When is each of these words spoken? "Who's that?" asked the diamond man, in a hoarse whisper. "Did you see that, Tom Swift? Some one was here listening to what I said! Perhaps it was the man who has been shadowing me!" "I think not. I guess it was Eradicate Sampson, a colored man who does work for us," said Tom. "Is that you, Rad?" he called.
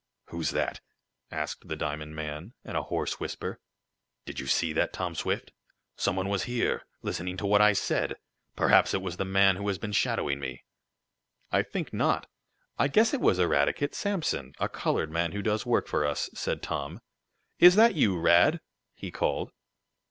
"Who's 0.29 0.49
that?" 0.49 0.79
asked 1.29 1.67
the 1.67 1.75
diamond 1.75 2.15
man, 2.15 2.53
in 2.65 2.75
a 2.75 2.81
hoarse 2.81 3.19
whisper. 3.19 3.59
"Did 4.25 4.39
you 4.39 4.47
see 4.47 4.73
that, 4.73 4.93
Tom 4.93 5.13
Swift? 5.13 5.51
Some 5.95 6.15
one 6.15 6.27
was 6.27 6.45
here 6.45 6.87
listening 7.03 7.37
to 7.37 7.45
what 7.45 7.61
I 7.61 7.73
said! 7.73 8.15
Perhaps 8.55 8.95
it 8.95 9.01
was 9.03 9.17
the 9.17 9.25
man 9.25 9.57
who 9.57 9.67
has 9.67 9.77
been 9.77 9.91
shadowing 9.91 10.39
me!" 10.39 10.63
"I 11.51 11.61
think 11.61 11.93
not. 11.93 12.27
I 12.79 12.87
guess 12.87 13.13
it 13.13 13.21
was 13.21 13.37
Eradicate 13.37 13.93
Sampson, 13.93 14.53
a 14.59 14.67
colored 14.67 15.11
man 15.11 15.33
who 15.33 15.43
does 15.43 15.67
work 15.67 15.87
for 15.87 16.03
us," 16.03 16.31
said 16.33 16.63
Tom. 16.63 17.01
"Is 17.59 17.75
that 17.75 17.93
you, 17.93 18.19
Rad?" 18.19 18.59
he 18.95 19.11
called. 19.11 19.51